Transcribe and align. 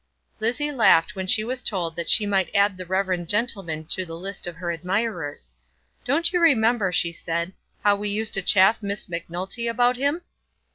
Lizzie 0.39 0.71
laughed 0.71 1.13
when 1.15 1.27
she 1.27 1.43
was 1.43 1.61
told 1.61 1.95
that 1.95 2.09
she 2.09 2.25
might 2.25 2.49
add 2.55 2.75
the 2.75 2.87
reverend 2.87 3.29
gentleman 3.29 3.85
to 3.89 4.03
the 4.03 4.17
list 4.17 4.47
of 4.47 4.55
her 4.55 4.71
admirers. 4.71 5.51
"Don't 6.05 6.33
you 6.33 6.39
remember," 6.39 6.91
she 6.91 7.11
said, 7.11 7.53
"how 7.83 7.95
we 7.95 8.09
used 8.09 8.33
to 8.33 8.41
chaff 8.41 8.81
Miss 8.81 9.07
Macnulty 9.07 9.67
about 9.67 9.97
him?" 9.97 10.23